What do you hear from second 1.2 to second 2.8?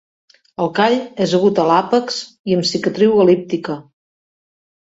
és agut a l'àpex i amb